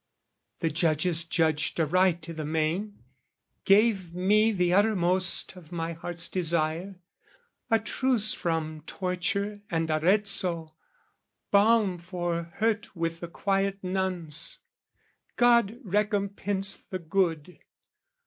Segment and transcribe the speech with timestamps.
[0.61, 3.03] The judges judged aright i' the main,
[3.65, 6.95] gave me The uttermost of my heart's desire,
[7.69, 10.73] a truce From torture and Arezzo,
[11.51, 14.57] balm for hurt With the quiet nuns,
[15.35, 17.59] God recompense the good!